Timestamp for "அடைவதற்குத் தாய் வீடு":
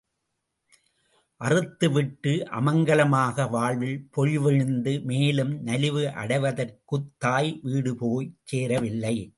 6.07-7.95